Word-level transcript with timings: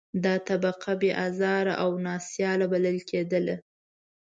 دا 0.23 0.35
طبقه 0.47 0.91
بې 1.01 1.11
آزاره 1.27 1.73
او 1.83 1.91
نا 2.05 2.15
سیاله 2.31 2.65
بلل 2.73 2.97
کېدله. 3.09 3.55